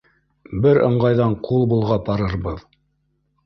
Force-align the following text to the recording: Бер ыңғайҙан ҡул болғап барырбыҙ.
Бер 0.63 0.79
ыңғайҙан 0.87 1.37
ҡул 1.49 1.69
болғап 1.75 2.05
барырбыҙ. 2.11 2.69